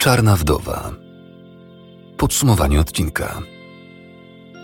[0.00, 0.92] Czarna wdowa.
[2.16, 3.42] Podsumowanie odcinka.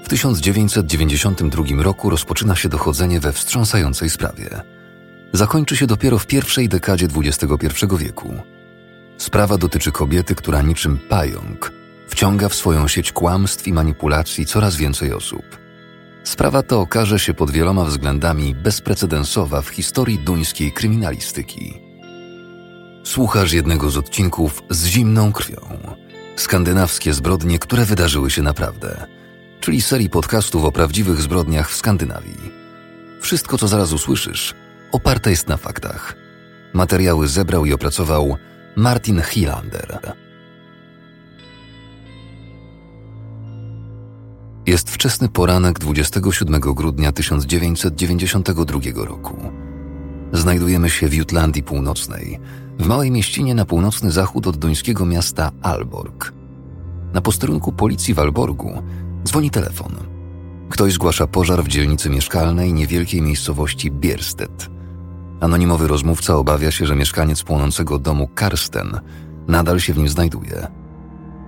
[0.04, 4.48] W 1992 roku rozpoczyna się dochodzenie we wstrząsającej sprawie.
[5.32, 8.34] Zakończy się dopiero w pierwszej dekadzie XXI wieku.
[9.18, 11.72] Sprawa dotyczy kobiety, która niczym pająk
[12.08, 15.44] wciąga w swoją sieć kłamstw i manipulacji coraz więcej osób.
[16.24, 21.85] Sprawa ta okaże się pod wieloma względami bezprecedensowa w historii duńskiej kryminalistyki.
[23.06, 25.60] Słuchasz jednego z odcinków z zimną krwią.
[26.36, 29.06] Skandynawskie zbrodnie, które wydarzyły się naprawdę,
[29.60, 32.52] czyli serii podcastów o prawdziwych zbrodniach w Skandynawii.
[33.20, 34.54] Wszystko, co zaraz usłyszysz,
[34.92, 36.14] oparte jest na faktach.
[36.72, 38.36] Materiały zebrał i opracował
[38.76, 39.98] Martin Hilander.
[44.66, 49.52] Jest wczesny poranek 27 grudnia 1992 roku.
[50.32, 52.40] Znajdujemy się w Jutlandii Północnej,
[52.78, 56.32] w małej mieścinie na północny zachód od duńskiego miasta Alborg.
[57.14, 58.82] Na posterunku policji w Alborgu
[59.24, 59.96] dzwoni telefon.
[60.70, 64.70] Ktoś zgłasza pożar w dzielnicy mieszkalnej niewielkiej miejscowości Biersted.
[65.40, 69.00] Anonimowy rozmówca obawia się, że mieszkaniec płonącego domu Karsten
[69.48, 70.66] nadal się w nim znajduje.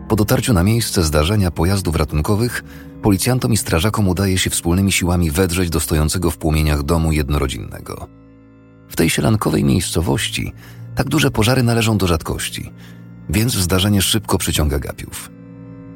[0.09, 2.65] Po dotarciu na miejsce zdarzenia pojazdów ratunkowych,
[3.03, 8.07] policjantom i strażakom udaje się wspólnymi siłami wedrzeć do stojącego w płomieniach domu jednorodzinnego.
[8.89, 10.53] W tej sielankowej miejscowości
[10.99, 12.73] tak duże pożary należą do rzadkości,
[13.29, 15.31] więc zdarzenie szybko przyciąga gapiów.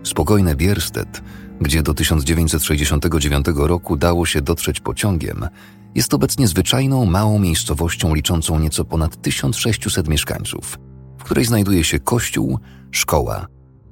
[0.03, 1.23] Spokojne Biersted,
[1.61, 5.49] gdzie do 1969 roku dało się dotrzeć pociągiem,
[5.95, 10.79] jest obecnie zwyczajną, małą miejscowością liczącą nieco ponad 1600 mieszkańców,
[11.19, 12.59] w której znajduje się kościół,
[12.91, 13.47] szkoła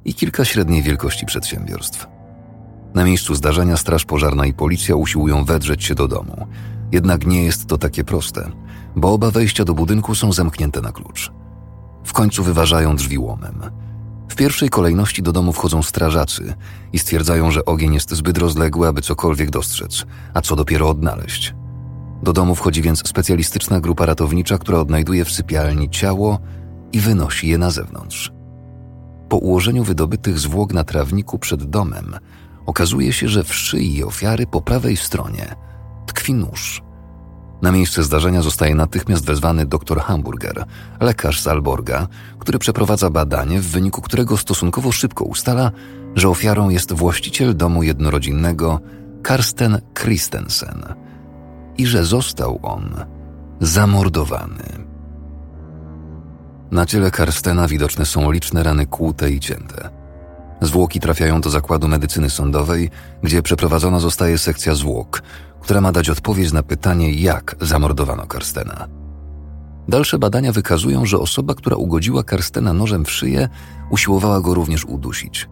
[0.05, 2.06] i kilka średniej wielkości przedsiębiorstw.
[2.94, 6.47] Na miejscu zdarzenia straż pożarna i policja usiłują wedrzeć się do domu.
[6.92, 8.50] Jednak nie jest to takie proste,
[8.96, 11.32] bo oba wejścia do budynku są zamknięte na klucz.
[12.05, 13.60] W końcu wyważają drzwi łomem.
[14.28, 16.55] W pierwszej kolejności do domu wchodzą strażacy
[16.92, 21.54] i stwierdzają, że ogień jest zbyt rozległy, aby cokolwiek dostrzec, a co dopiero odnaleźć.
[22.22, 26.38] Do domu wchodzi więc specjalistyczna grupa ratownicza, która odnajduje w sypialni ciało
[26.93, 28.32] i wynosi je na zewnątrz.
[29.28, 32.14] Po ułożeniu wydobytych zwłok na trawniku przed domem,
[32.66, 35.54] okazuje się, że w szyi ofiary po prawej stronie
[36.06, 36.82] tkwi nóż.
[37.62, 40.65] Na miejsce zdarzenia zostaje natychmiast wezwany dr Hamburger,
[41.00, 45.70] lekarz z Alborga, który przeprowadza badanie, w wyniku którego stosunkowo szybko ustala,
[46.16, 48.81] że ofiarą jest właściciel domu jednorodzinnego
[49.22, 50.82] Karsten Christensen
[51.78, 52.94] i że został on
[53.60, 54.91] zamordowany.
[56.70, 59.91] Na ciele Karstena widoczne są liczne rany kłute i cięte.
[60.60, 62.91] Zwłoki trafiają do zakładu medycyny sądowej,
[63.22, 65.22] gdzie przeprowadzona zostaje sekcja zwłok,
[65.60, 68.88] która ma dać odpowiedź na pytanie, jak zamordowano Karstena.
[69.88, 73.48] Dalsze badania wykazują, że osoba, która ugodziła Karstena nożem w szyję,
[73.91, 75.49] usiłowała go również udusić.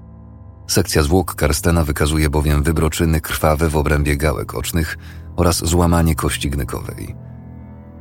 [0.69, 4.99] Sekcja zwłok Karstena wykazuje bowiem wybroczyny krwawe w obrębie gałek ocznych
[5.37, 7.15] oraz złamanie kości gnykowej.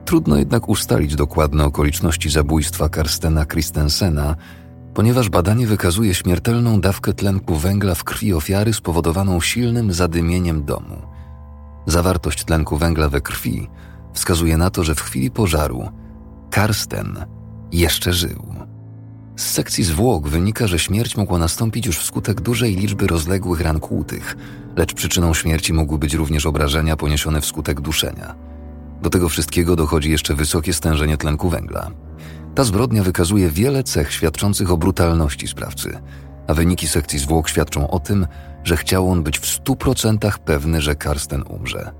[0.05, 4.35] Trudno jednak ustalić dokładne okoliczności zabójstwa Karstena Christensena,
[4.93, 11.16] ponieważ badanie wykazuje śmiertelną dawkę tlenku węgla w krwi ofiary spowodowaną silnym zadymieniem domu.
[11.87, 13.67] Zawartość tlenku węgla we krwi
[14.13, 15.89] wskazuje na to, że w chwili pożaru
[16.51, 17.25] Karsten
[17.71, 18.53] jeszcze żył.
[19.35, 24.37] Z sekcji zwłok wynika, że śmierć mogła nastąpić już wskutek dużej liczby rozległych ran kłutych,
[24.75, 28.35] lecz przyczyną śmierci mogły być również obrażenia poniesione wskutek duszenia.
[29.01, 31.91] Do tego wszystkiego dochodzi jeszcze wysokie stężenie tlenku węgla.
[32.55, 35.99] Ta zbrodnia wykazuje wiele cech świadczących o brutalności sprawcy,
[36.47, 38.27] a wyniki sekcji zwłok świadczą o tym,
[38.67, 41.91] że chciał on być w stu procentach pewny, że Karsten umrze.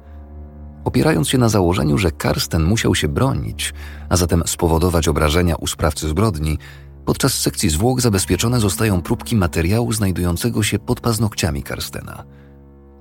[0.83, 3.73] Opierając się na założeniu, że Karsten musiał się bronić,
[4.09, 6.57] a zatem spowodować obrażenia u sprawcy zbrodni,
[7.05, 12.23] podczas sekcji zwłok zabezpieczone zostają próbki materiału znajdującego się pod paznokciami Karstena.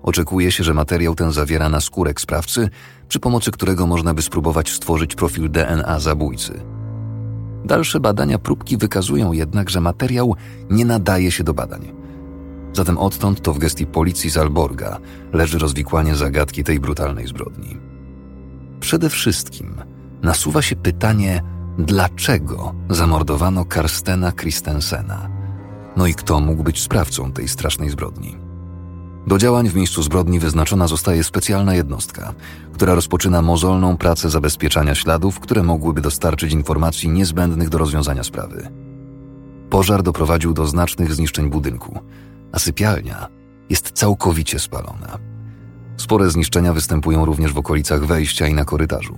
[0.03, 2.69] Oczekuje się, że materiał ten zawiera naskórek sprawcy,
[3.09, 6.63] przy pomocy którego można by spróbować stworzyć profil DNA zabójcy.
[7.65, 10.35] Dalsze badania próbki wykazują jednak, że materiał
[10.71, 12.06] nie nadaje się do badań.
[12.77, 14.99] Zatem odtąd to w gestii policji z Alborga
[15.33, 17.77] leży rozwikłanie zagadki tej brutalnej zbrodni.
[18.81, 19.75] Przede wszystkim
[20.23, 21.43] nasuwa się pytanie,
[21.79, 25.29] dlaczego zamordowano Karstena Christensena?
[25.97, 28.37] No i kto mógł być sprawcą tej strasznej zbrodni?
[29.27, 32.35] Do działań w miejscu zbrodni wyznaczona zostaje specjalna jednostka,
[32.73, 38.69] która rozpoczyna mozolną pracę zabezpieczania śladów, które mogłyby dostarczyć informacji niezbędnych do rozwiązania sprawy.
[39.71, 42.01] Pożar doprowadził do znacznych zniszczeń budynku,
[42.53, 43.29] a sypialnia
[43.71, 45.19] jest całkowicie spalona.
[45.97, 49.17] Spore zniszczenia występują również w okolicach wejścia i na korytarzu.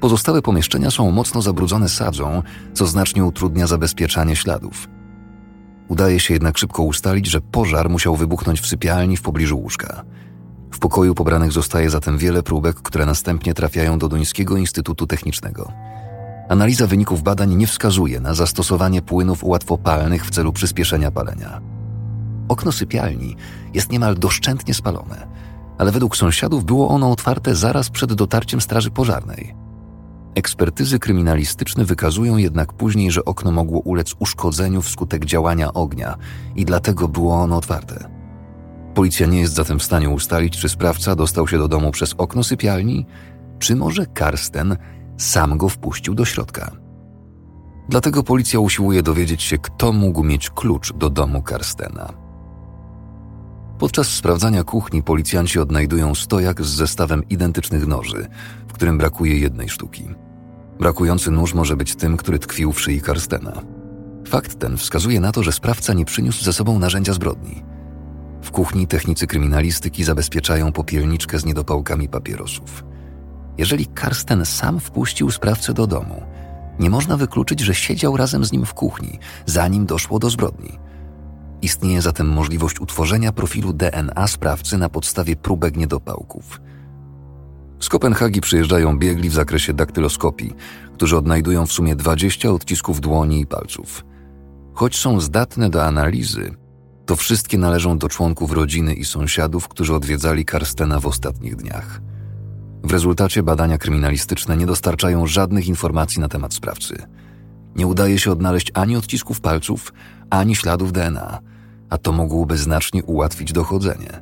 [0.00, 2.42] Pozostałe pomieszczenia są mocno zabrudzone sadzą,
[2.74, 4.88] co znacznie utrudnia zabezpieczanie śladów.
[5.88, 10.04] Udaje się jednak szybko ustalić, że pożar musiał wybuchnąć w sypialni w pobliżu łóżka.
[10.70, 15.72] W pokoju pobranych zostaje zatem wiele próbek, które następnie trafiają do Duńskiego Instytutu Technicznego.
[16.48, 21.71] Analiza wyników badań nie wskazuje na zastosowanie płynów łatwopalnych w celu przyspieszenia palenia.
[22.52, 23.36] Okno sypialni
[23.74, 25.26] jest niemal doszczętnie spalone,
[25.78, 29.54] ale według sąsiadów było ono otwarte zaraz przed dotarciem straży pożarnej.
[30.34, 36.16] Ekspertyzy kryminalistyczne wykazują jednak później, że okno mogło ulec uszkodzeniu wskutek działania ognia
[36.56, 38.10] i dlatego było ono otwarte.
[38.94, 42.44] Policja nie jest zatem w stanie ustalić, czy sprawca dostał się do domu przez okno
[42.44, 43.06] sypialni,
[43.58, 44.76] czy może Karsten
[45.16, 46.70] sam go wpuścił do środka.
[47.88, 52.21] Dlatego policja usiłuje dowiedzieć się, kto mógł mieć klucz do domu Karstena.
[53.82, 58.26] Podczas sprawdzania kuchni policjanci odnajdują stojak z zestawem identycznych noży,
[58.68, 60.08] w którym brakuje jednej sztuki.
[60.80, 63.62] Brakujący nóż może być tym, który tkwił w szyi Karstena.
[64.28, 67.62] Fakt ten wskazuje na to, że sprawca nie przyniósł ze sobą narzędzia zbrodni.
[68.42, 72.84] W kuchni technicy kryminalistyki zabezpieczają popielniczkę z niedopałkami papierosów.
[73.58, 76.22] Jeżeli Karsten sam wpuścił sprawcę do domu,
[76.78, 80.78] nie można wykluczyć, że siedział razem z nim w kuchni, zanim doszło do zbrodni.
[81.72, 86.60] Istnieje zatem możliwość utworzenia profilu DNA sprawcy na podstawie próbek niedopałków.
[87.80, 90.54] Z Kopenhagi przyjeżdżają biegli w zakresie daktyloskopii,
[90.94, 94.04] którzy odnajdują w sumie 20 odcisków dłoni i palców.
[94.74, 96.54] Choć są zdatne do analizy,
[97.06, 102.00] to wszystkie należą do członków rodziny i sąsiadów, którzy odwiedzali Karstena w ostatnich dniach.
[102.84, 106.96] W rezultacie badania kryminalistyczne nie dostarczają żadnych informacji na temat sprawcy.
[107.76, 109.92] Nie udaje się odnaleźć ani odcisków palców,
[110.30, 111.51] ani śladów DNA,
[111.92, 114.20] a to mogłoby znacznie ułatwić dochodzenie.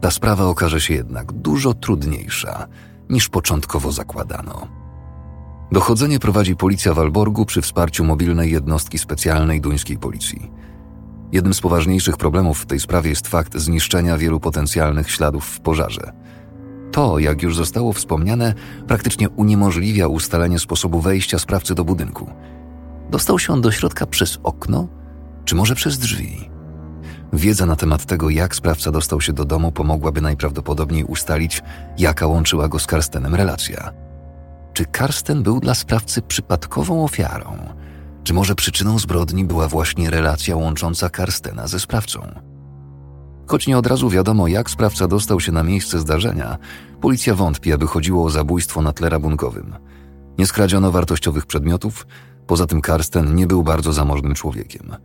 [0.00, 2.66] Ta sprawa okaże się jednak dużo trudniejsza
[3.10, 4.68] niż początkowo zakładano.
[5.72, 10.50] Dochodzenie prowadzi policja w Alborgu przy wsparciu mobilnej jednostki specjalnej duńskiej policji.
[11.32, 16.12] Jednym z poważniejszych problemów w tej sprawie jest fakt zniszczenia wielu potencjalnych śladów w pożarze–
[16.92, 18.54] to, jak już zostało wspomniane,
[18.86, 22.30] praktycznie uniemożliwia ustalenie sposobu wejścia sprawcy do budynku.
[23.10, 24.88] Dostał się on do środka przez okno,
[25.44, 26.55] czy może przez drzwi?
[27.32, 31.62] Wiedza na temat tego, jak sprawca dostał się do domu, pomogłaby najprawdopodobniej ustalić,
[31.98, 33.92] jaka łączyła go z Karstenem relacja.
[34.72, 37.58] Czy Karsten był dla sprawcy przypadkową ofiarą?
[38.24, 42.20] Czy może przyczyną zbrodni była właśnie relacja łącząca Karstena ze sprawcą?
[43.46, 46.58] Choć nie od razu wiadomo, jak sprawca dostał się na miejsce zdarzenia,
[47.00, 49.74] policja wątpi, aby chodziło o zabójstwo na tle rabunkowym.
[50.38, 52.06] Nie skradziono wartościowych przedmiotów,
[52.46, 54.96] poza tym Karsten nie był bardzo zamożnym człowiekiem.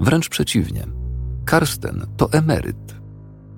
[0.00, 1.03] Wręcz przeciwnie.
[1.44, 2.94] Karsten to emeryt.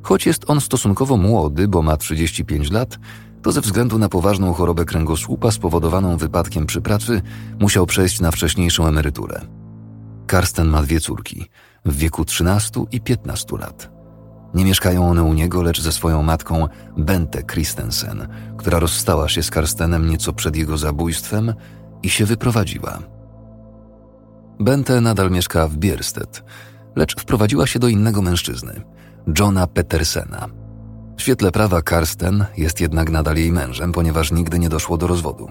[0.03, 2.99] Choć jest on stosunkowo młody, bo ma 35 lat,
[3.43, 7.23] to ze względu na poważną chorobę kręgosłupa spowodowaną wypadkiem przy pracy
[7.61, 9.41] musiał przejść na wcześniejszą emeryturę.
[10.27, 11.47] Karsten ma dwie córki
[11.85, 13.97] w wieku 13 i 15 lat.
[14.55, 19.50] Nie mieszkają one u niego, lecz ze swoją matką Bente Christensen, która rozstała się z
[19.50, 21.55] Karstenem nieco przed jego zabójstwem
[22.03, 22.99] i się wyprowadziła.
[24.61, 26.44] Bente nadal mieszka w Bierstedt,
[26.97, 28.83] lecz wprowadziła się do innego mężczyzny,
[29.39, 30.47] Johna Petersena.
[31.17, 35.49] W świetle prawa Karsten jest jednak nadal jej mężem, ponieważ nigdy nie doszło do rozwodu.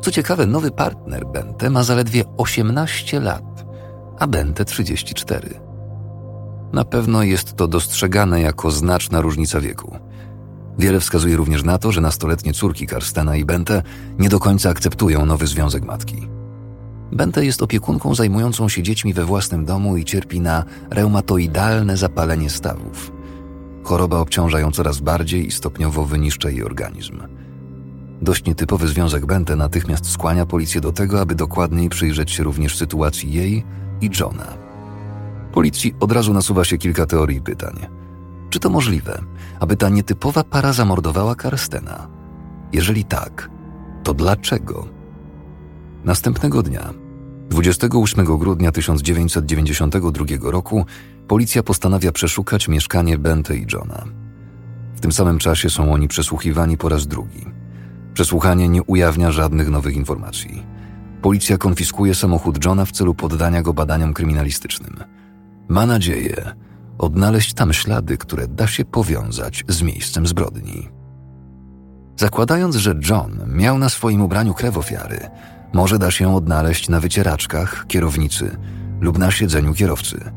[0.00, 3.64] Co ciekawe, nowy partner Bente ma zaledwie 18 lat,
[4.18, 5.60] a Bente 34.
[6.72, 9.98] Na pewno jest to dostrzegane jako znaczna różnica wieku.
[10.78, 13.82] Wiele wskazuje również na to, że nastoletnie córki Karstena i Bente
[14.18, 16.33] nie do końca akceptują nowy związek matki.
[17.14, 23.12] Bente jest opiekunką zajmującą się dziećmi we własnym domu i cierpi na reumatoidalne zapalenie stawów.
[23.84, 27.22] Choroba obciąża ją coraz bardziej i stopniowo wyniszcza jej organizm.
[28.22, 33.32] Dość nietypowy związek Bente natychmiast skłania policję do tego, aby dokładniej przyjrzeć się również sytuacji
[33.32, 33.64] jej
[34.00, 34.46] i Johna.
[35.52, 37.86] Policji od razu nasuwa się kilka teorii i pytań.
[38.50, 39.22] Czy to możliwe,
[39.60, 42.08] aby ta nietypowa para zamordowała Karstena?
[42.72, 43.50] Jeżeli tak,
[44.02, 44.88] to dlaczego?
[46.04, 47.03] Następnego dnia,
[47.48, 50.86] 28 grudnia 1992 roku,
[51.28, 54.04] policja postanawia przeszukać mieszkanie Bente i Johna.
[54.94, 57.46] W tym samym czasie są oni przesłuchiwani po raz drugi.
[58.14, 60.66] Przesłuchanie nie ujawnia żadnych nowych informacji.
[61.22, 65.04] Policja konfiskuje samochód Johna w celu poddania go badaniom kryminalistycznym.
[65.68, 66.54] Ma nadzieję
[66.98, 70.88] odnaleźć tam ślady, które da się powiązać z miejscem zbrodni.
[72.16, 75.20] Zakładając, że John miał na swoim ubraniu krew ofiary,
[75.74, 78.56] może da się odnaleźć na wycieraczkach, kierownicy
[79.00, 80.30] lub na siedzeniu kierowcy.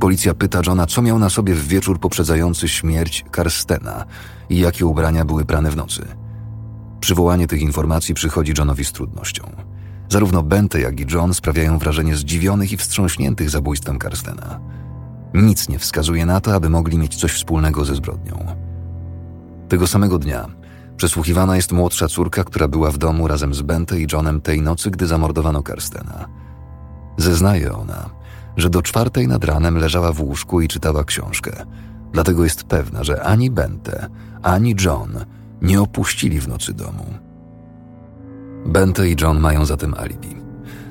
[0.00, 4.04] Policja pyta Johna, co miał na sobie w wieczór poprzedzający śmierć Karstena
[4.50, 6.06] i jakie ubrania były prane w nocy.
[7.00, 9.44] Przywołanie tych informacji przychodzi Johnowi z trudnością.
[10.08, 14.60] Zarówno Bente, jak i John sprawiają wrażenie zdziwionych i wstrząśniętych zabójstwem Karstena.
[15.34, 18.46] Nic nie wskazuje na to, aby mogli mieć coś wspólnego ze zbrodnią.
[19.68, 20.46] Tego samego dnia
[20.96, 24.90] przesłuchiwana jest młodsza córka, która była w domu razem z Bente i Johnem tej nocy,
[24.90, 26.28] gdy zamordowano Karstena.
[27.16, 28.10] Zeznaje ona,
[28.56, 31.66] że do czwartej nad ranem leżała w łóżku i czytała książkę.
[32.12, 34.08] Dlatego jest pewna, że ani Bente,
[34.42, 35.24] ani John
[35.62, 37.06] nie opuścili w nocy domu.
[38.66, 40.36] Bente i John mają zatem alibi.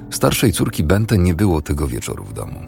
[0.10, 2.60] Starszej córki Bente nie było tego wieczoru w domu.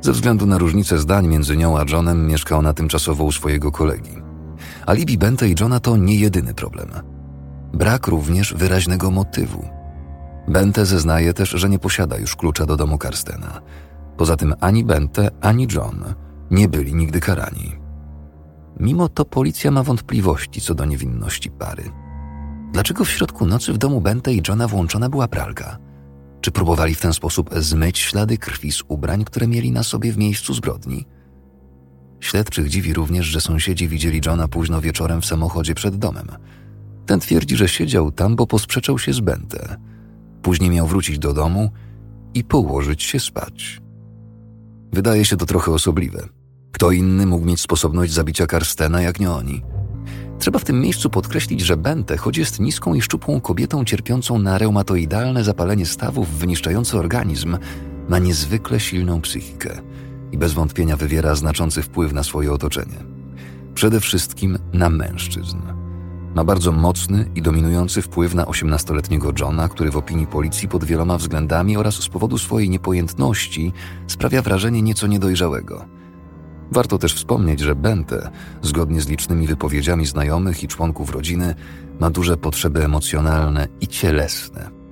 [0.00, 4.23] Ze względu na różnicę zdań między nią a Johnem mieszka ona tymczasowo u swojego kolegi.
[4.86, 6.90] Alibi Bente i Johna to nie jedyny problem.
[7.72, 9.68] Brak również wyraźnego motywu.
[10.48, 13.60] Bente zeznaje też, że nie posiada już klucza do domu Karstena.
[14.16, 16.04] Poza tym ani Bente, ani John
[16.50, 17.72] nie byli nigdy karani.
[18.80, 21.90] Mimo to policja ma wątpliwości co do niewinności pary.
[22.72, 25.78] Dlaczego w środku nocy w domu Bente i Johna włączona była pralka?
[26.40, 30.18] Czy próbowali w ten sposób zmyć ślady krwi z ubrań, które mieli na sobie w
[30.18, 31.06] miejscu zbrodni?
[32.24, 36.28] Śledczych dziwi również, że sąsiedzi widzieli Johna późno wieczorem w samochodzie przed domem.
[37.06, 39.76] Ten twierdzi, że siedział tam, bo posprzeczał się z Bente.
[40.42, 41.70] Później miał wrócić do domu
[42.34, 43.80] i położyć się spać.
[44.92, 46.28] Wydaje się to trochę osobliwe.
[46.72, 49.62] Kto inny mógł mieć sposobność zabicia Karstena, jak nie oni?
[50.38, 54.58] Trzeba w tym miejscu podkreślić, że Bente, choć jest niską i szczupłą kobietą cierpiącą na
[54.58, 57.58] reumatoidalne zapalenie stawów wyniszczające organizm,
[58.08, 59.80] ma niezwykle silną psychikę
[60.34, 62.96] i bez wątpienia wywiera znaczący wpływ na swoje otoczenie.
[63.74, 65.58] Przede wszystkim na mężczyzn.
[66.34, 71.18] Ma bardzo mocny i dominujący wpływ na 18-letniego Johna, który w opinii policji pod wieloma
[71.18, 73.72] względami oraz z powodu swojej niepojętności
[74.06, 75.84] sprawia wrażenie nieco niedojrzałego–
[76.72, 78.30] Warto też wspomnieć, że Bente,
[78.62, 81.54] zgodnie z licznymi wypowiedziami znajomych i członków rodziny,
[82.00, 84.83] ma duże potrzeby emocjonalne i cielesne.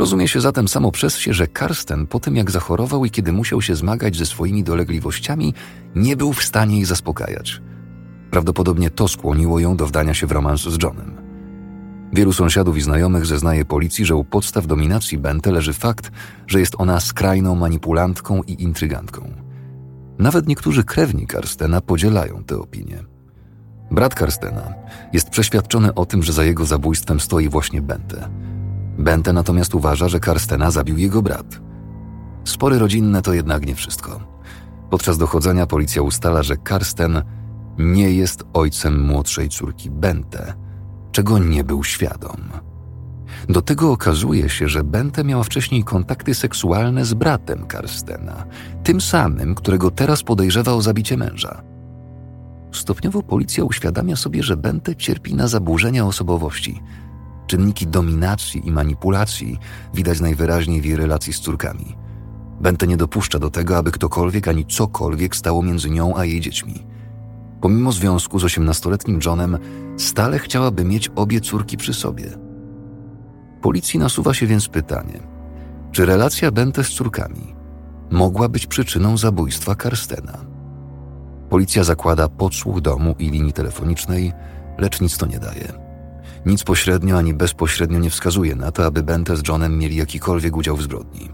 [0.00, 3.62] Rozumie się zatem samo przez się, że Karsten po tym jak zachorował i kiedy musiał
[3.62, 5.54] się zmagać ze swoimi dolegliwościami,
[5.94, 7.62] nie był w stanie ich zaspokajać.
[8.30, 11.16] Prawdopodobnie to skłoniło ją do wdania się w romans z Johnem.
[12.12, 16.10] Wielu sąsiadów i znajomych zeznaje policji, że u podstaw dominacji Bente leży fakt,
[16.46, 19.32] że jest ona skrajną manipulantką i intrygantką.
[20.18, 22.98] Nawet niektórzy krewni Karstena podzielają tę opinię.
[23.90, 24.74] Brat Karstena
[25.12, 28.49] jest przeświadczony o tym, że za jego zabójstwem stoi właśnie Bente.
[29.00, 31.60] Bente natomiast uważa, że Karstena zabił jego brat.
[32.44, 34.20] Spory rodzinne to jednak nie wszystko.
[34.90, 37.22] Podczas dochodzenia policja ustala, że Karsten
[37.78, 40.54] nie jest ojcem młodszej córki Bente,
[41.12, 42.50] czego nie był świadom.
[43.48, 48.44] Do tego okazuje się, że Bente miała wcześniej kontakty seksualne z bratem Karstena,
[48.84, 51.62] tym samym, którego teraz podejrzewa o zabicie męża.
[52.72, 56.82] Stopniowo policja uświadamia sobie, że Bente cierpi na zaburzenia osobowości.
[57.50, 59.58] Czynniki dominacji i manipulacji
[59.94, 61.96] widać najwyraźniej w jej relacji z córkami.
[62.60, 66.86] Bente nie dopuszcza do tego, aby ktokolwiek ani cokolwiek stało między nią a jej dziećmi.
[67.60, 69.58] Pomimo związku z osiemnastoletnim Johnem,
[69.96, 72.30] stale chciałaby mieć obie córki przy sobie–
[73.62, 75.20] Policji nasuwa się więc pytanie,
[75.92, 77.54] czy relacja Bente z córkami
[78.10, 80.38] mogła być przyczyną zabójstwa Karstena?
[81.48, 84.32] Policja zakłada podsłuch domu i linii telefonicznej,
[84.78, 85.89] lecz nic to nie daje.
[86.46, 90.76] Nic pośrednio ani bezpośrednio nie wskazuje na to, aby Bente z Johnem mieli jakikolwiek udział
[90.76, 91.28] w zbrodni.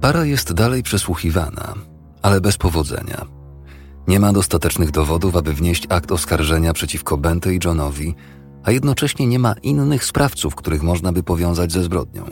[0.00, 1.74] Para jest dalej przesłuchiwana,
[2.22, 3.26] ale bez powodzenia.
[4.08, 8.14] Nie ma dostatecznych dowodów, aby wnieść akt oskarżenia przeciwko Bente i Johnowi,
[8.64, 12.24] a jednocześnie nie ma innych sprawców, których można by powiązać ze zbrodnią.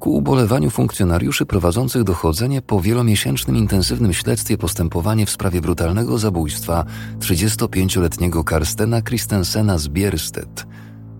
[0.00, 6.84] Ku ubolewaniu funkcjonariuszy prowadzących dochodzenie po wielomiesięcznym intensywnym śledztwie postępowanie w sprawie brutalnego zabójstwa
[7.18, 10.66] 35-letniego Karstena Christensena z Bierstedt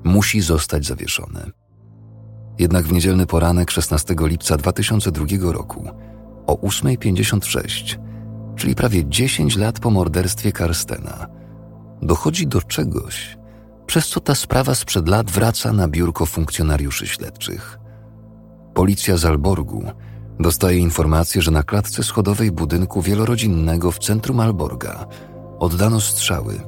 [0.04, 1.50] musi zostać zawieszone.
[2.58, 5.88] Jednak w niedzielny poranek 16 lipca 2002 roku
[6.46, 7.98] o 8.56,
[8.56, 11.26] czyli prawie 10 lat po morderstwie Karstena,
[12.02, 13.38] dochodzi do czegoś,
[13.86, 17.80] przez co ta sprawa sprzed lat wraca na biurko funkcjonariuszy śledczych.
[18.80, 19.84] Policja z Alborgu
[20.38, 25.06] dostaje informację, że na klatce schodowej budynku wielorodzinnego w centrum Alborga
[25.58, 26.60] oddano strzały,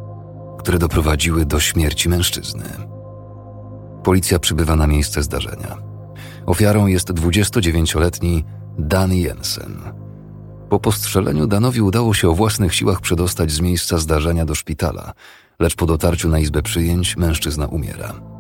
[0.59, 2.65] które doprowadziły do śmierci mężczyzny.
[4.05, 5.79] Policja przybywa na miejsce zdarzenia.
[6.47, 8.45] Ofiarą jest 29-letni
[8.79, 9.81] Dan Jensen.
[10.69, 15.13] Po postrzeleniu Danowi udało się o własnych siłach przedostać z miejsca zdarzenia do szpitala,
[15.61, 18.32] lecz po dotarciu na izbę przyjęć mężczyzna umiera.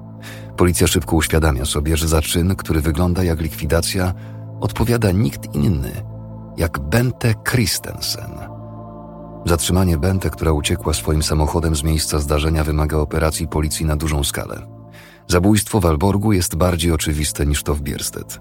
[0.57, 4.15] Policja szybko uświadamia sobie, że za czyn, który wygląda jak likwidacja,
[4.61, 6.13] odpowiada nikt inny
[6.57, 8.31] jak Bente Christensen.
[9.47, 14.67] Zatrzymanie Bente, która uciekła swoim samochodem z miejsca zdarzenia, wymaga operacji policji na dużą skalę.
[15.29, 18.41] Zabójstwo w Alborgu jest bardziej oczywiste niż to w Bierstedt.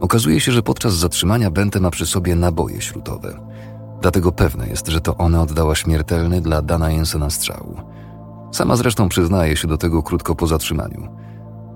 [0.00, 3.40] Okazuje się, że podczas zatrzymania Bente ma przy sobie naboje śrutowe.
[4.00, 7.76] Dlatego pewne jest, że to ona oddała śmiertelny dla Dana Jensena strzał.
[8.52, 11.08] Sama zresztą przyznaje się do tego krótko po zatrzymaniu.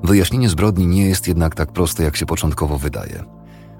[0.05, 3.25] Wyjaśnienie zbrodni nie jest jednak tak proste, jak się początkowo wydaje.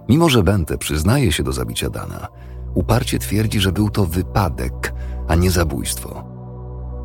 [0.09, 2.29] Mimo, że Bente przyznaje się do zabicia Dana,
[2.75, 4.95] uparcie twierdzi, że był to wypadek,
[5.29, 6.25] a nie zabójstwo.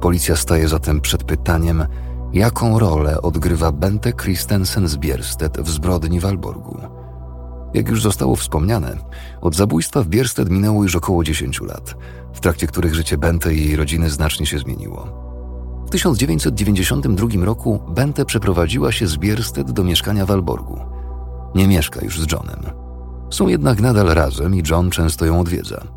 [0.01, 1.85] Policja staje zatem przed pytaniem,
[2.33, 6.77] jaką rolę odgrywa Bente Christensen z Bierstedt w zbrodni w Alborgu.
[7.73, 8.97] Jak już zostało wspomniane,
[9.41, 11.95] od zabójstwa w Bierstedt minęło już około 10 lat,
[12.33, 15.26] w trakcie których życie Bente i jej rodziny znacznie się zmieniło.
[15.87, 20.79] W 1992 roku Bente przeprowadziła się z Bierstedt do mieszkania w Alborgu.
[21.55, 22.59] Nie mieszka już z Johnem.
[23.29, 25.87] Są jednak nadal razem i John często ją odwiedza.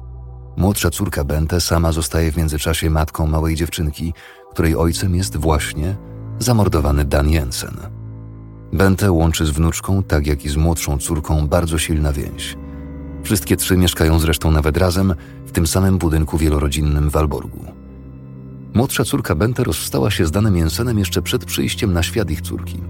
[0.57, 4.15] Młodsza córka Bente sama zostaje w międzyczasie matką małej dziewczynki,
[4.51, 5.97] której ojcem jest właśnie
[6.39, 7.77] zamordowany Dan Jensen.
[8.73, 12.57] Bente łączy z wnuczką, tak jak i z młodszą córką, bardzo silna więź.
[13.23, 15.15] Wszystkie trzy mieszkają zresztą nawet razem
[15.47, 17.80] w tym samym budynku wielorodzinnym w Alborgu.
[18.75, 22.81] Młodsza córka Bente rozstała się z Danem Jensenem jeszcze przed przyjściem na świat ich córki.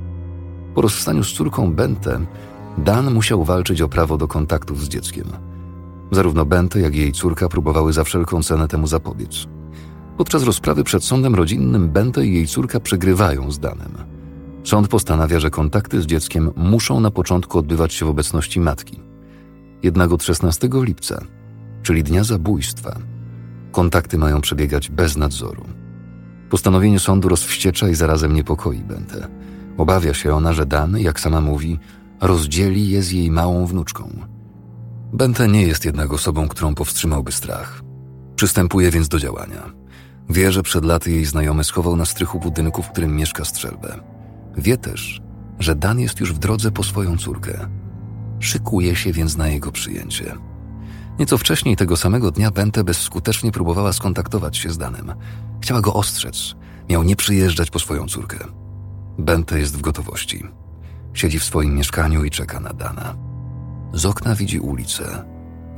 [0.75, 2.21] Po rozstaniu z córką Bente,
[2.79, 5.25] Dan musiał walczyć o prawo do kontaktów z dzieckiem.
[6.11, 9.47] Zarówno Bente, jak i jej córka próbowały za wszelką cenę temu zapobiec.
[10.17, 13.95] Podczas rozprawy przed sądem rodzinnym Bente i jej córka przegrywają z Danem.
[14.65, 19.01] Sąd postanawia, że kontakty z dzieckiem muszą na początku odbywać się w obecności matki.
[19.83, 21.21] Jednak od 16 lipca,
[21.83, 22.97] czyli dnia zabójstwa,
[23.73, 25.65] kontakty mają przebiegać bez nadzoru.
[26.51, 29.29] Postanowienie sądu rozwściecza i zarazem niepokoi Bente.
[29.79, 31.79] Obawia się ona, że Dan, jak sama mówi,
[32.21, 34.11] rozdzieli je z jej małą wnuczką.
[35.13, 37.83] Bente nie jest jednak osobą, którą powstrzymałby strach.
[38.37, 39.73] Przystępuje więc do działania.
[40.29, 44.01] Wie, że przed laty jej znajomy schował na strychu budynku, w którym mieszka strzelbę.
[44.57, 45.23] Wie też,
[45.59, 47.67] że Dan jest już w drodze po swoją córkę.
[48.41, 50.35] Szykuje się więc na jego przyjęcie.
[51.21, 55.15] Nieco wcześniej tego samego dnia Bente bezskutecznie próbowała skontaktować się z Danem.
[55.61, 56.55] Chciała go ostrzec.
[56.89, 58.39] Miał nie przyjeżdżać po swoją córkę.
[59.19, 60.45] Bente jest w gotowości.
[61.15, 63.17] Siedzi w swoim mieszkaniu i czeka na Dana.
[63.93, 65.25] Z okna widzi ulicę.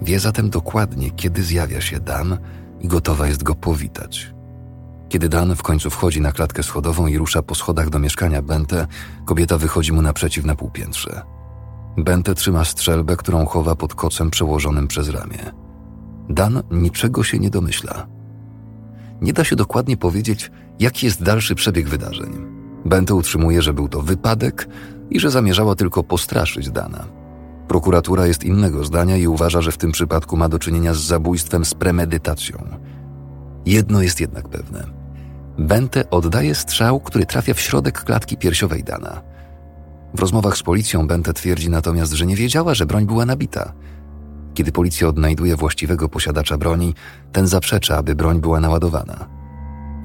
[0.02, 2.38] Wie zatem dokładnie, kiedy zjawia się Dan
[2.80, 4.34] i gotowa jest go powitać.
[5.08, 8.86] Kiedy Dan w końcu wchodzi na klatkę schodową i rusza po schodach do mieszkania Bente,
[9.24, 11.22] kobieta wychodzi mu naprzeciw na półpiętrze.
[11.96, 15.52] Bente trzyma strzelbę, którą chowa pod kocem przełożonym przez ramię.
[16.28, 18.06] Dan niczego się nie domyśla.
[19.20, 20.50] Nie da się dokładnie powiedzieć,
[20.80, 22.32] jaki jest dalszy przebieg wydarzeń.
[22.84, 24.68] Bente utrzymuje, że był to wypadek
[25.10, 27.04] i że zamierzała tylko postraszyć Dana.
[27.68, 31.64] Prokuratura jest innego zdania i uważa, że w tym przypadku ma do czynienia z zabójstwem
[31.64, 32.58] z premedytacją.
[33.66, 34.84] Jedno jest jednak pewne.
[35.58, 39.31] Bente oddaje strzał, który trafia w środek klatki piersiowej Dana.
[40.14, 43.72] W rozmowach z policją Bente twierdzi natomiast, że nie wiedziała, że broń była nabita.
[44.54, 46.94] Kiedy policja odnajduje właściwego posiadacza broni,
[47.32, 49.28] ten zaprzecza, aby broń była naładowana.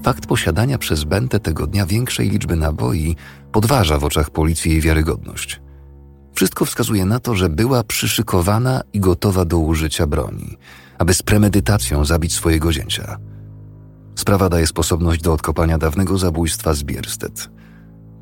[0.04, 3.16] Fakt posiadania przez Bente tego dnia większej liczby naboi
[3.52, 5.62] podważa w oczach policji jej wiarygodność.
[6.34, 10.58] Wszystko wskazuje na to, że była przyszykowana i gotowa do użycia broni,
[10.98, 13.18] aby z premedytacją zabić swojego zięcia.
[14.16, 17.57] Sprawa daje sposobność do odkopania dawnego zabójstwa z Bierstedt.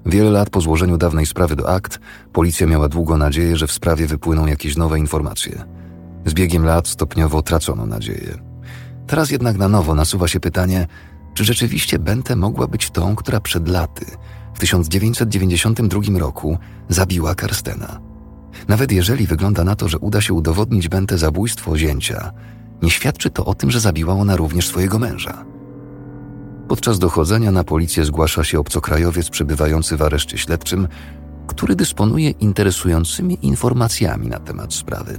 [0.05, 1.99] Wiele lat po złożeniu dawnej sprawy do akt,
[2.33, 5.63] policja miała długo nadzieję, że w sprawie wypłyną jakieś nowe informacje.
[6.25, 8.37] Z biegiem lat stopniowo tracono nadzieję.
[9.07, 10.87] Teraz jednak na nowo nasuwa się pytanie,
[11.33, 14.05] czy rzeczywiście Bente mogła być tą, która przed laty,
[14.53, 16.57] w 1992 roku,
[16.89, 17.99] zabiła Karstena.
[18.67, 22.31] Nawet jeżeli wygląda na to, że uda się udowodnić Bente zabójstwo zięcia,
[22.81, 25.45] nie świadczy to o tym, że zabiła ona również swojego męża.
[26.67, 30.87] Podczas dochodzenia na policję zgłasza się obcokrajowiec przebywający w areszcie śledczym,
[31.47, 35.17] który dysponuje interesującymi informacjami na temat sprawy.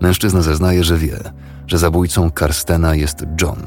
[0.00, 1.18] Mężczyzna zeznaje, że wie,
[1.66, 3.62] że zabójcą Karstena jest John.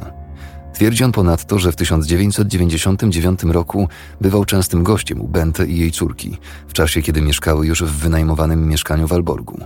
[0.73, 3.87] Twierdzi on ponadto, że w 1999 roku
[4.21, 8.67] bywał częstym gościem u Bente i jej córki, w czasie kiedy mieszkały już w wynajmowanym
[8.67, 9.59] mieszkaniu w Alborgu.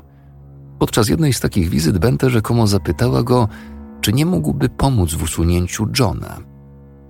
[0.80, 3.48] Podczas jednej z takich wizyt Bente rzekomo zapytała go,
[4.02, 6.57] czy nie mógłby pomóc w usunięciu Johna.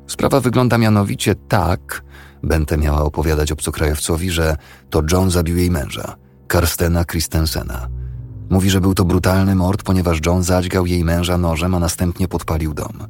[0.08, 2.04] Sprawa wygląda mianowicie tak,
[2.44, 4.56] Bente miała opowiadać obcokrajowcowi, że
[4.90, 6.16] to John zabił jej męża,
[6.48, 7.88] Karstena Christensena.
[8.50, 12.74] Mówi, że był to brutalny mord, ponieważ John zadźgał jej męża nożem, a następnie podpalił
[12.74, 13.08] dom.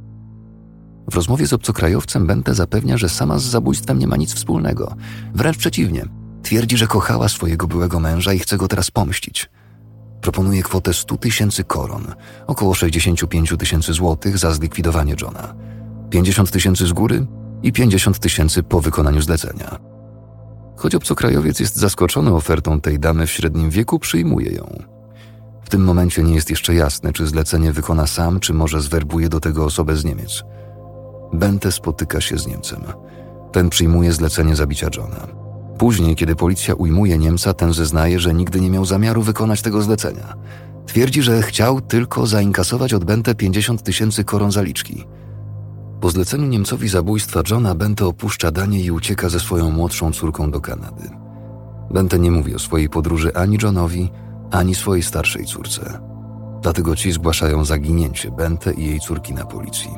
[1.11, 4.95] W rozmowie z obcokrajowcem Bente zapewnia, że sama z zabójstwem nie ma nic wspólnego.
[5.33, 6.05] Wręcz przeciwnie.
[6.43, 9.49] Twierdzi, że kochała swojego byłego męża i chce go teraz pomścić.
[10.21, 12.13] Proponuje kwotę 100 tysięcy koron,
[12.47, 15.53] około 65 tysięcy złotych za zlikwidowanie Johna–
[16.09, 17.25] 50 tysięcy z góry
[17.63, 19.79] i 50 tysięcy po wykonaniu zlecenia.
[20.75, 24.83] Choć obcokrajowiec jest zaskoczony ofertą tej damy w średnim wieku, przyjmuje ją.
[25.63, 29.39] W tym momencie nie jest jeszcze jasne, czy zlecenie wykona sam, czy może zwerbuje do
[29.39, 30.43] tego osobę z Niemiec.
[31.33, 32.81] Bente spotyka się z Niemcem.
[33.51, 35.27] Ten przyjmuje zlecenie zabicia Johna.
[35.77, 40.33] Później, kiedy policja ujmuje Niemca, ten zeznaje, że nigdy nie miał zamiaru wykonać tego zlecenia.
[40.85, 45.05] Twierdzi, że chciał tylko zainkasować od Bente 50 tysięcy koron zaliczki.
[46.01, 50.61] Po zleceniu Niemcowi zabójstwa Johna, Bente opuszcza Danię i ucieka ze swoją młodszą córką do
[50.61, 51.09] Kanady.
[51.91, 54.09] Bente nie mówi o swojej podróży ani Johnowi,
[54.51, 55.99] ani swojej starszej córce.
[56.61, 59.91] Dlatego ci zgłaszają zaginięcie Bente i jej córki na policji.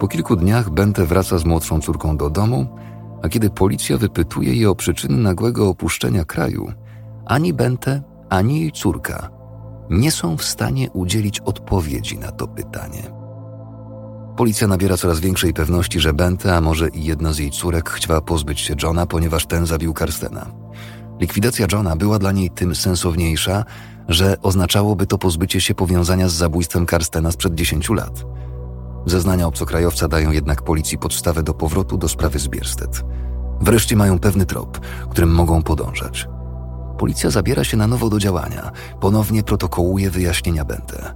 [0.00, 2.66] Po kilku dniach Bente wraca z młodszą córką do domu,
[3.22, 6.72] a kiedy policja wypytuje je o przyczyny nagłego opuszczenia kraju,
[7.26, 9.30] ani Bente, ani jej córka
[9.90, 13.19] nie są w stanie udzielić odpowiedzi na to pytanie.
[14.40, 18.20] Policja nabiera coraz większej pewności, że Bente, a może i jedna z jej córek, chciała
[18.20, 20.46] pozbyć się Johna, ponieważ ten zabił Karstena.
[21.18, 23.64] Likwidacja Johna była dla niej tym sensowniejsza,
[24.08, 28.24] że oznaczałoby to pozbycie się powiązania z zabójstwem Karstena sprzed 10 lat.
[29.06, 33.04] Zeznania obcokrajowca dają jednak policji podstawę do powrotu do sprawy z Bierstedt.
[33.60, 36.28] Wreszcie mają pewny trop, którym mogą podążać.
[36.98, 41.14] Policja zabiera się na nowo do działania, ponownie protokołuje wyjaśnienia Bente.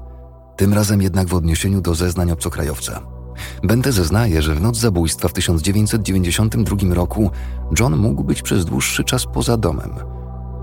[0.56, 3.13] Tym razem jednak w odniesieniu do zeznań obcokrajowca.
[3.62, 7.30] Bente zeznaje, że w noc zabójstwa w 1992 roku
[7.78, 9.90] John mógł być przez dłuższy czas poza domem.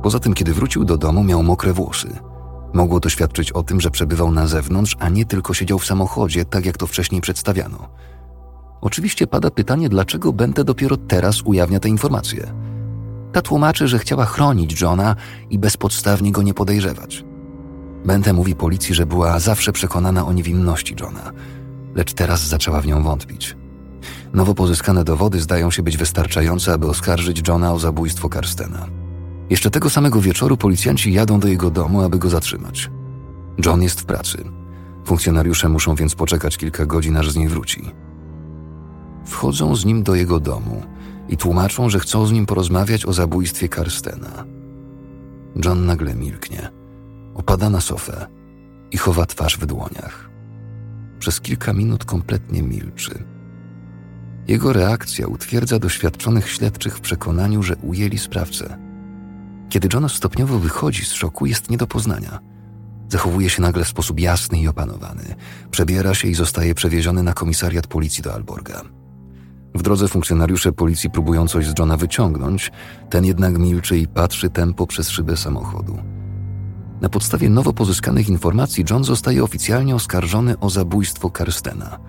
[0.03, 2.17] Poza tym, kiedy wrócił do domu, miał mokre włosy.
[2.73, 6.45] Mogło to świadczyć o tym, że przebywał na zewnątrz, a nie tylko siedział w samochodzie,
[6.45, 7.89] tak jak to wcześniej przedstawiano.
[8.81, 12.53] Oczywiście pada pytanie, dlaczego Bente dopiero teraz ujawnia te informacje.
[13.31, 15.15] Ta tłumaczy, że chciała chronić Johna
[15.49, 17.25] i bezpodstawnie go nie podejrzewać.
[18.05, 21.31] Bente mówi policji, że była zawsze przekonana o niewinności Johna,
[21.95, 23.57] lecz teraz zaczęła w nią wątpić.
[24.33, 28.87] Nowo pozyskane dowody zdają się być wystarczające, aby oskarżyć Johna o zabójstwo Karstena.
[29.49, 32.91] Jeszcze tego samego wieczoru policjanci jadą do jego domu, aby go zatrzymać.
[33.65, 34.43] John jest w pracy.
[35.05, 37.91] Funkcjonariusze muszą więc poczekać kilka godzin, aż z niej wróci.
[39.25, 40.81] Wchodzą z nim do jego domu
[41.29, 44.45] i tłumaczą, że chcą z nim porozmawiać o zabójstwie Karstena.
[45.65, 46.69] John nagle milknie,
[47.35, 48.27] opada na sofę
[48.91, 50.30] i chowa twarz w dłoniach.
[51.21, 53.23] Przez kilka minut kompletnie milczy.
[54.47, 58.77] Jego reakcja utwierdza doświadczonych śledczych w przekonaniu, że ujęli sprawcę.
[59.69, 62.39] Kiedy John stopniowo wychodzi z szoku, jest nie do poznania.
[63.09, 65.35] Zachowuje się nagle w sposób jasny i opanowany.
[65.71, 68.81] Przebiera się i zostaje przewieziony na komisariat policji do Alborga.
[69.75, 72.71] W drodze funkcjonariusze policji próbują coś z Johna wyciągnąć,
[73.09, 76.20] ten jednak milczy i patrzy tempo przez szybę samochodu.
[77.01, 81.99] Na podstawie nowo pozyskanych informacji John zostaje oficjalnie oskarżony o zabójstwo Karstena.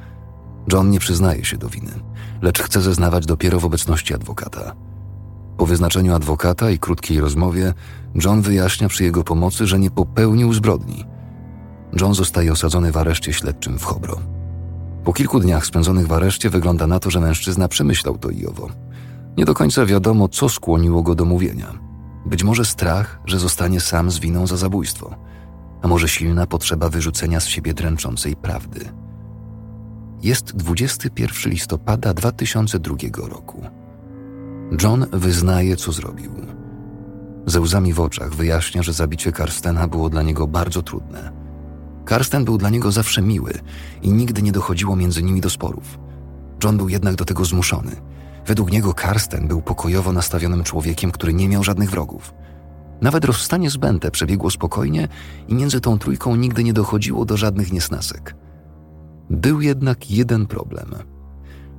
[0.73, 1.93] John nie przyznaje się do winy,
[2.43, 4.73] lecz chce zeznawać dopiero w obecności adwokata.
[5.57, 7.75] Po wyznaczeniu adwokata i krótkiej rozmowie,
[8.25, 11.05] John wyjaśnia przy jego pomocy, że nie popełnił zbrodni.
[12.01, 14.19] John zostaje osadzony w areszcie śledczym w Hobro.
[15.05, 18.69] Po kilku dniach spędzonych w areszcie wygląda na to, że mężczyzna przemyślał to i owo.
[19.37, 21.92] Nie do końca wiadomo, co skłoniło go do mówienia.
[22.27, 25.15] Być może strach, że zostanie sam z winą za zabójstwo,
[25.83, 28.93] a może silna potrzeba wyrzucenia z siebie dręczącej prawdy.
[30.23, 32.97] Jest 21 listopada 2002
[33.29, 33.63] roku.
[34.83, 36.33] John wyznaje, co zrobił.
[37.47, 41.33] Ze łzami w oczach wyjaśnia, że zabicie Karstena było dla niego bardzo trudne.
[42.05, 43.53] Karsten był dla niego zawsze miły
[44.03, 45.99] i nigdy nie dochodziło między nimi do sporów.
[46.65, 47.97] John był jednak do tego zmuszony.
[48.47, 52.35] Według niego Karsten był pokojowo nastawionym człowiekiem, który nie miał żadnych wrogów.
[53.01, 55.09] Nawet rozstanie z Bente przebiegło spokojnie
[55.49, 58.37] i między tą trójką nigdy nie dochodziło do żadnych niesnasek.
[59.31, 60.95] Był jednak jeden problem.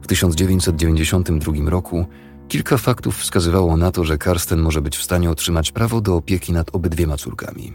[0.01, 2.05] W 1992 roku
[2.47, 6.53] Kilka faktów wskazywało na to, że Karsten może być w stanie otrzymać prawo do opieki
[6.53, 7.73] nad obydwiema córkami.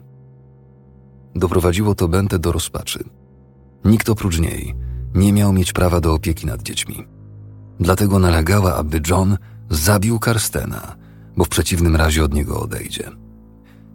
[1.35, 3.05] Doprowadziło to Bente do rozpaczy.
[3.85, 4.75] Nikt oprócz niej
[5.15, 7.18] nie miał mieć prawa do opieki nad dziećmi.
[7.81, 9.39] Dlatego nalegała, aby John
[9.71, 10.97] zabił Karstena,
[11.37, 13.11] bo w przeciwnym razie od niego odejdzie.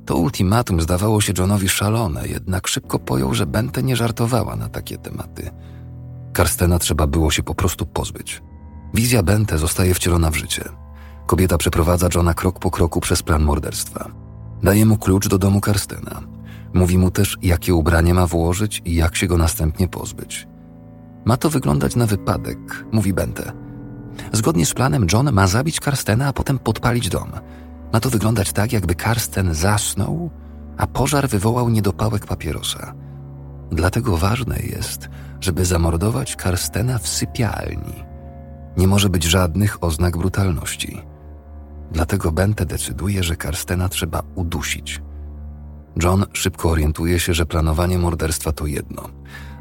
[0.06, 4.98] To ultimatum zdawało się Johnowi szalone, jednak szybko pojął, że Bente nie żartowała na takie
[4.98, 5.52] tematy.
[6.34, 8.42] Karstena trzeba było się po prostu pozbyć.
[8.94, 10.64] Wizja Bente zostaje wcielona w życie.
[11.28, 14.12] Kobieta przeprowadza Johna krok po kroku przez plan morderstwa.
[14.64, 16.22] Daje mu klucz do domu Karstena.
[16.74, 20.48] Mówi mu też, jakie ubranie ma włożyć i jak się go następnie pozbyć.
[21.26, 23.63] Ma to wyglądać na wypadek, mówi Bente.
[24.32, 27.32] Zgodnie z planem John ma zabić Karstena, a potem podpalić dom.
[27.94, 30.30] Ma to wyglądać tak, jakby Karsten zasnął,
[30.78, 32.94] a pożar wywołał niedopałek papierosa.
[33.72, 35.10] Dlatego ważne jest,
[35.42, 38.04] żeby zamordować Karstena w sypialni–
[38.78, 41.02] nie może być żadnych oznak brutalności.
[41.92, 45.02] Dlatego Bente decyduje, że Karstena trzeba udusić.
[46.04, 49.10] John szybko orientuje się, że planowanie morderstwa to jedno,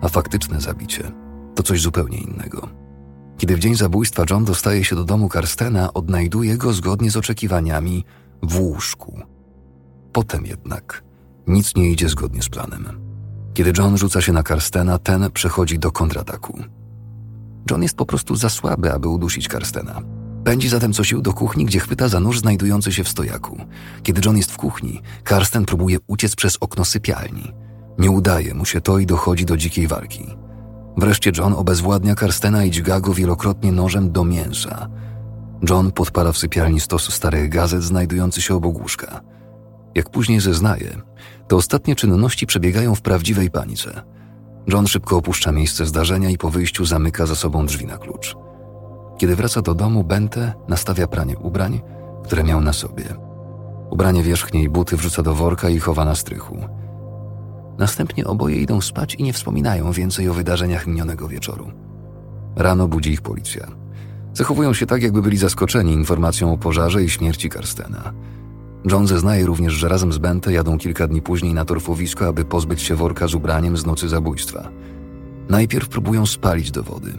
[0.00, 1.12] a faktyczne zabicie
[1.54, 2.68] to coś zupełnie innego.
[3.42, 8.04] Kiedy w dzień zabójstwa John dostaje się do domu Karstena, odnajduje go zgodnie z oczekiwaniami
[8.42, 9.20] w łóżku.
[10.12, 11.04] Potem jednak
[11.46, 13.00] nic nie idzie zgodnie z planem.
[13.54, 16.58] Kiedy John rzuca się na Karstena, ten przechodzi do kontrataku.
[17.70, 20.02] John jest po prostu za słaby, aby udusić Karstena.
[20.44, 23.58] Pędzi zatem co sił do kuchni, gdzie chwyta za nóż znajdujący się w stojaku.
[24.02, 27.52] Kiedy John jest w kuchni, Karsten próbuje uciec przez okno sypialni.
[27.98, 30.36] Nie udaje mu się to i dochodzi do dzikiej walki.
[30.96, 34.88] Wreszcie John obezwładnia Karstena i dźga go wielokrotnie nożem do mięsa.
[35.70, 39.20] John podpala w sypialni stos starych gazet znajdujący się obok łóżka.
[39.94, 40.98] Jak później zeznaje,
[41.48, 44.02] te ostatnie czynności przebiegają w prawdziwej panice.
[44.66, 48.36] John szybko opuszcza miejsce zdarzenia i po wyjściu zamyka za sobą drzwi na klucz.
[49.18, 51.80] Kiedy wraca do domu, Bente nastawia pranie ubrań,
[52.24, 53.04] które miał na sobie.
[53.90, 56.56] Ubranie wierzchnie i buty wrzuca do worka i chowa na strychu.
[57.78, 61.70] Następnie oboje idą spać i nie wspominają więcej o wydarzeniach minionego wieczoru.
[62.56, 63.66] Rano budzi ich policja.
[64.34, 68.12] Zachowują się tak, jakby byli zaskoczeni informacją o pożarze i śmierci Karstena.
[68.84, 72.82] John zeznaje również, że razem z Bente jadą kilka dni później na torfowisko, aby pozbyć
[72.82, 74.68] się worka z ubraniem z nocy zabójstwa.
[75.48, 77.12] Najpierw próbują spalić dowody.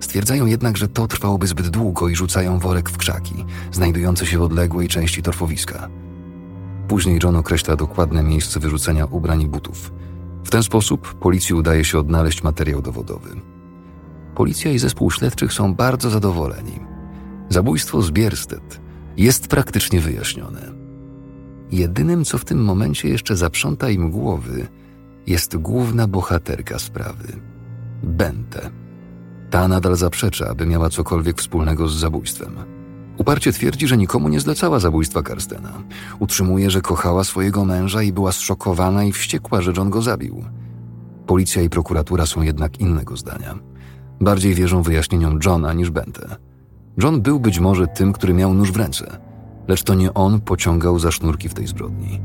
[0.00, 4.42] Stwierdzają jednak, że to trwałoby zbyt długo i rzucają worek w krzaki, znajdujące się w
[4.42, 5.88] odległej części torfowiska.
[6.88, 9.92] Później John określa dokładne miejsce wyrzucenia ubrań i butów.
[10.44, 13.30] W ten sposób policji udaje się odnaleźć materiał dowodowy.
[14.34, 16.80] Policja i zespół śledczych są bardzo zadowoleni.
[17.48, 18.80] Zabójstwo z Bierstedt
[19.16, 20.72] jest praktycznie wyjaśnione.
[21.70, 24.66] Jedynym, co w tym momencie jeszcze zaprząta im głowy,
[25.26, 27.40] jest główna bohaterka sprawy
[28.02, 28.70] Bente.
[29.50, 32.75] Ta nadal zaprzecza, aby miała cokolwiek wspólnego z zabójstwem.
[33.18, 35.72] Uparcie twierdzi, że nikomu nie zlecała zabójstwa Karstena.
[36.18, 40.44] Utrzymuje, że kochała swojego męża i była zszokowana i wściekła, że John go zabił.
[41.26, 43.54] Policja i prokuratura są jednak innego zdania.
[44.20, 46.36] Bardziej wierzą wyjaśnieniom Johna niż Bente.
[47.02, 49.18] John był być może tym, który miał nóż w ręce,
[49.68, 52.20] lecz to nie on pociągał za sznurki w tej zbrodni.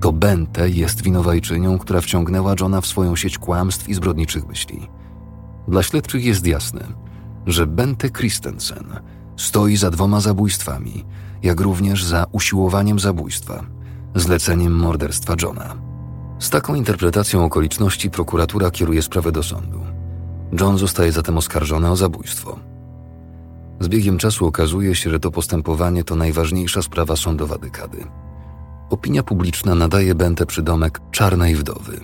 [0.00, 4.88] To Bente jest winowajczynią, która wciągnęła Johna w swoją sieć kłamstw i zbrodniczych myśli.
[5.68, 6.84] Dla śledczych jest jasne,
[7.46, 8.84] że Bente Christensen
[9.40, 11.04] stoi za dwoma zabójstwami,
[11.42, 13.64] jak również za usiłowaniem zabójstwa,
[14.14, 15.76] zleceniem morderstwa Johna.
[16.38, 19.80] Z taką interpretacją okoliczności prokuratura kieruje sprawę do sądu.
[20.60, 22.58] John zostaje zatem oskarżony o zabójstwo.
[23.80, 28.04] Z biegiem czasu okazuje się, że to postępowanie to najważniejsza sprawa sądowa dekady.
[28.90, 32.00] Opinia publiczna nadaje Bente przydomek czarnej wdowy.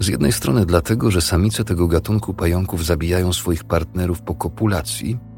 [0.00, 5.29] Z jednej strony dlatego, że samice tego gatunku pająków zabijają swoich partnerów po kopulacji,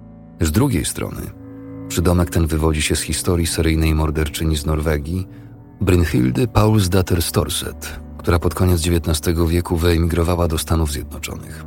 [0.46, 1.42] z drugiej strony
[1.88, 5.26] przydomek ten wywodzi się z historii seryjnej morderczyni z Norwegii,
[5.80, 11.64] Brynhildy Paulsdatter Storset, która pod koniec XIX wieku wyemigrowała do Stanów Zjednoczonych.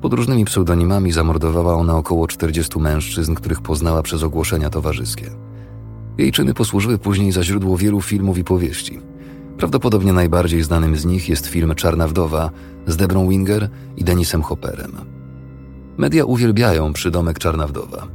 [0.00, 5.30] Pod różnymi pseudonimami zamordowała ona około 40 mężczyzn, których poznała przez ogłoszenia towarzyskie.
[6.18, 9.00] Jej czyny posłużyły później za źródło wielu filmów i powieści.
[9.58, 12.50] Prawdopodobnie najbardziej znanym z nich jest film Czarna Wdowa
[12.86, 15.11] z Debrą Winger i Denisem Hopperem.
[15.96, 18.06] Media uwielbiają przydomek Czarna Wdowa.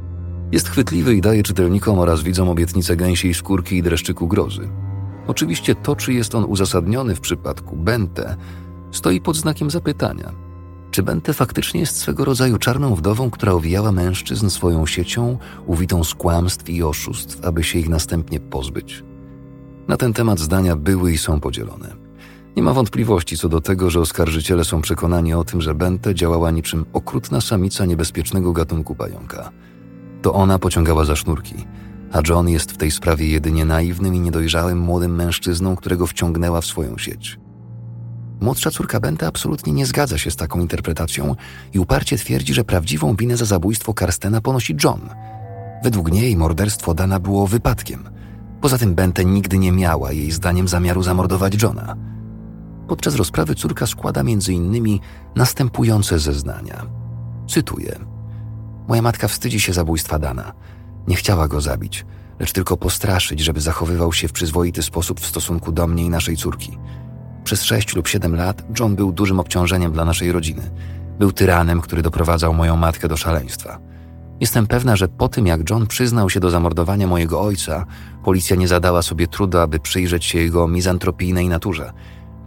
[0.52, 4.68] Jest chwytliwy i daje czytelnikom oraz widzom obietnicę gęsiej skórki i dreszczyku grozy.
[5.26, 8.36] Oczywiście to, czy jest on uzasadniony w przypadku Bente,
[8.90, 10.32] stoi pod znakiem zapytania–
[10.90, 16.14] czy Bente faktycznie jest swego rodzaju czarną wdową, która owijała mężczyzn swoją siecią, uwitą z
[16.14, 19.04] kłamstw i oszustw, aby się ich następnie pozbyć?
[19.88, 22.07] Na ten temat zdania były i są podzielone.
[22.58, 26.50] Nie ma wątpliwości co do tego, że oskarżyciele są przekonani o tym, że Bente działała
[26.50, 29.50] niczym okrutna samica niebezpiecznego gatunku pająka.
[30.22, 31.54] To ona pociągała za sznurki,
[32.12, 36.66] a John jest w tej sprawie jedynie naiwnym i niedojrzałym młodym mężczyzną, którego wciągnęła w
[36.66, 37.38] swoją sieć.
[38.40, 41.34] Młodsza córka Benta absolutnie nie zgadza się z taką interpretacją
[41.74, 45.00] i uparcie twierdzi, że prawdziwą winę za zabójstwo Karstena ponosi John.
[45.84, 48.08] Według niej morderstwo Dana było wypadkiem.
[48.60, 52.07] Poza tym Bente nigdy nie miała jej zdaniem zamiaru zamordować Johna.
[52.88, 55.00] Podczas rozprawy córka składa innymi
[55.36, 56.86] następujące zeznania.
[57.48, 57.98] Cytuję:
[58.88, 60.52] Moja matka wstydzi się zabójstwa Dana.
[61.08, 62.06] Nie chciała go zabić,
[62.38, 66.36] lecz tylko postraszyć, żeby zachowywał się w przyzwoity sposób w stosunku do mnie i naszej
[66.36, 66.78] córki.
[67.44, 70.70] Przez sześć lub siedem lat John był dużym obciążeniem dla naszej rodziny.
[71.18, 73.78] Był tyranem, który doprowadzał moją matkę do szaleństwa.
[74.40, 77.86] Jestem pewna, że po tym jak John przyznał się do zamordowania mojego ojca,
[78.24, 81.92] policja nie zadała sobie trudu, aby przyjrzeć się jego mizantropijnej naturze.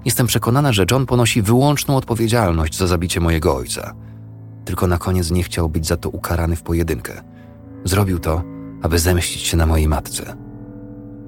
[0.06, 3.94] Jestem przekonana, że John ponosi wyłączną odpowiedzialność za zabicie mojego ojca.
[4.66, 7.22] Tylko na koniec nie chciał być za to ukarany w pojedynkę.
[7.84, 8.44] Zrobił to,
[8.82, 10.36] aby zemścić się na mojej matce.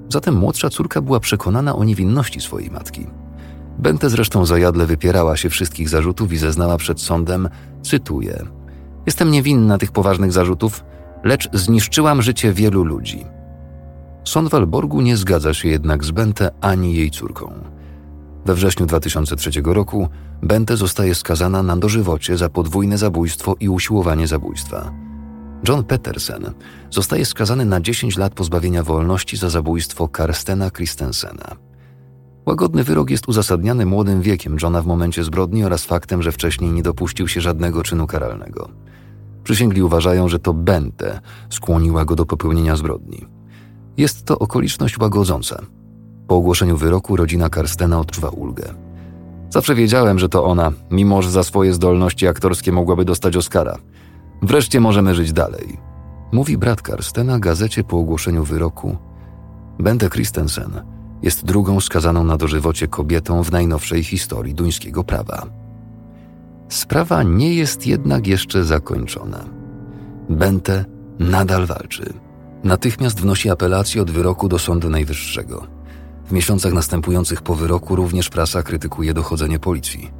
[0.08, 3.06] Zatem młodsza córka była przekonana o niewinności swojej matki.
[3.78, 7.48] Bente zresztą zajadle wypierała się wszystkich zarzutów i zeznała przed sądem,
[7.82, 8.42] cytuję:
[9.06, 10.84] Jestem niewinna tych poważnych zarzutów,
[11.24, 13.24] lecz zniszczyłam życie wielu ludzi.
[14.24, 17.73] Sąd Walborgu nie zgadza się jednak z Bente ani jej córką.
[18.46, 20.08] We wrześniu 2003 roku
[20.42, 24.92] Bente zostaje skazana na dożywocie za podwójne zabójstwo i usiłowanie zabójstwa.
[25.68, 26.52] John Petersen
[26.90, 31.56] zostaje skazany na 10 lat pozbawienia wolności za zabójstwo Karstena Christensena.
[32.46, 36.82] Łagodny wyrok jest uzasadniany młodym wiekiem Johna w momencie zbrodni oraz faktem, że wcześniej nie
[36.82, 38.68] dopuścił się żadnego czynu karalnego.
[39.44, 43.26] Przysięgli uważają, że to Bente skłoniła go do popełnienia zbrodni.
[43.96, 45.62] Jest to okoliczność łagodząca.
[46.26, 48.74] Po ogłoszeniu wyroku rodzina Karstena odczuwa ulgę.
[49.50, 53.78] Zawsze wiedziałem, że to ona, mimo że za swoje zdolności aktorskie mogłaby dostać Oscara.
[54.42, 55.78] Wreszcie możemy żyć dalej.
[56.32, 58.96] Mówi brat Karstena gazecie po ogłoszeniu wyroku.
[59.78, 60.82] Bente Christensen
[61.22, 65.46] jest drugą skazaną na dożywocie kobietą w najnowszej historii duńskiego prawa.
[66.68, 69.44] Sprawa nie jest jednak jeszcze zakończona.
[70.28, 70.84] Bente
[71.18, 72.12] nadal walczy.
[72.64, 75.73] Natychmiast wnosi apelację od wyroku do Sądu Najwyższego.
[76.26, 80.10] W miesiącach następujących po wyroku również prasa krytykuje dochodzenie policji.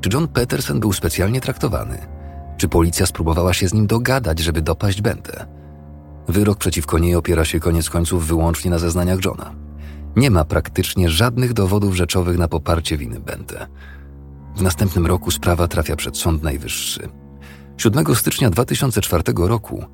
[0.00, 2.06] Czy John Peterson był specjalnie traktowany?
[2.56, 5.46] Czy policja spróbowała się z nim dogadać, żeby dopaść Bente?
[6.28, 9.54] Wyrok przeciwko niej opiera się koniec końców wyłącznie na zeznaniach Johna.
[10.16, 13.66] Nie ma praktycznie żadnych dowodów rzeczowych na poparcie winy Bente.
[14.56, 17.08] W następnym roku sprawa trafia przed Sąd Najwyższy.
[17.76, 19.84] 7 stycznia 2004 roku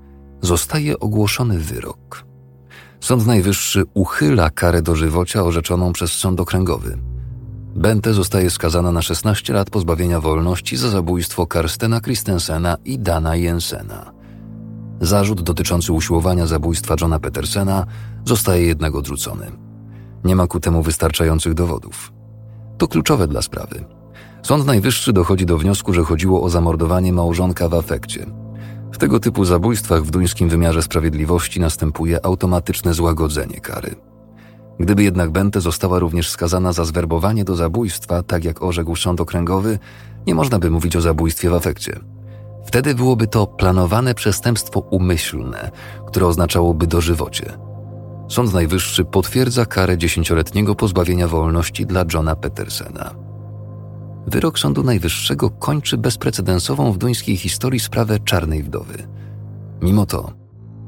[0.43, 2.25] zostaje ogłoszony wyrok.
[3.01, 6.99] Sąd Najwyższy uchyla karę dożywocia orzeczoną przez Sąd Okręgowy.
[7.77, 14.13] Bente zostaje skazana na 16 lat pozbawienia wolności za zabójstwo Karstena Christensena i Dana Jensena.
[15.01, 17.87] Zarzut dotyczący usiłowania zabójstwa Johna Petersena
[18.25, 19.53] zostaje jednak odrzucony.
[20.25, 22.13] Nie ma ku temu wystarczających dowodów.
[22.79, 23.85] To kluczowe dla sprawy.
[24.43, 28.27] Sąd Najwyższy dochodzi do wniosku, że chodziło o zamordowanie małżonka w afekcie.
[28.97, 33.95] W tego typu zabójstwach w duńskim wymiarze sprawiedliwości następuje automatyczne złagodzenie kary.
[34.81, 39.79] Gdyby jednak Bente została również skazana za zwerbowanie do zabójstwa, tak jak orzekł sąd okręgowy,
[40.27, 42.01] nie można by mówić o zabójstwie w afekcie.
[42.67, 45.71] Wtedy byłoby to planowane przestępstwo umyślne,
[46.07, 47.53] które oznaczałoby dożywocie.
[48.29, 53.26] Sąd Najwyższy potwierdza karę dziesięcioletniego pozbawienia wolności dla Johna Petersena.
[54.27, 59.09] Wyrok Sądu Najwyższego kończy bezprecedensową w duńskiej historii sprawę czarnej wdowy.
[59.83, 60.33] Mimo to,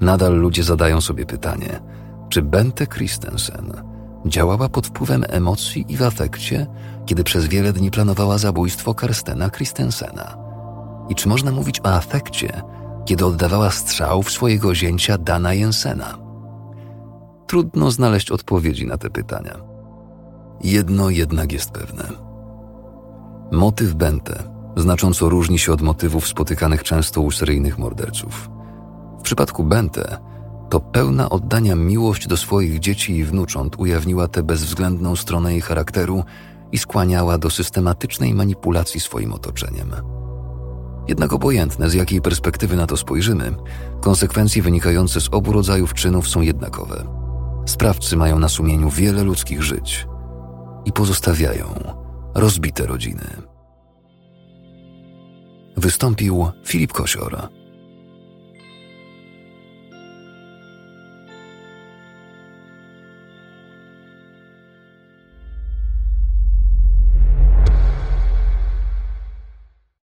[0.01, 1.81] nadal ludzie zadają sobie pytanie,
[2.29, 3.73] czy Bente Christensen
[4.27, 6.67] działała pod wpływem emocji i w afekcie,
[7.07, 10.37] kiedy przez wiele dni planowała zabójstwo Karstena Christensena?
[11.09, 12.63] I czy można mówić o afekcie,
[13.05, 16.19] kiedy oddawała strzał w swojego zięcia Dana Jensena?
[17.47, 19.55] Trudno znaleźć odpowiedzi na te pytania.
[20.65, 22.28] Jedno jednak jest pewne.
[23.53, 24.43] Motyw Bente
[24.77, 28.51] znacząco różni się od motywów spotykanych często u seryjnych morderców.
[29.19, 30.19] W przypadku Bente
[30.71, 36.25] to pełna oddania miłość do swoich dzieci i wnucząt ujawniła tę bezwzględną stronę jej charakteru
[36.73, 39.93] i skłaniała do systematycznej manipulacji swoim otoczeniem.
[41.09, 43.55] Jednak obojętne, z jakiej perspektywy na to spojrzymy,
[44.01, 47.05] konsekwencje wynikające z obu rodzajów czynów są jednakowe.
[47.67, 50.07] Sprawcy mają na sumieniu wiele ludzkich żyć
[50.85, 51.98] i pozostawiają
[52.35, 53.25] rozbite rodziny.
[55.77, 57.49] Wystąpił Filip Kosior.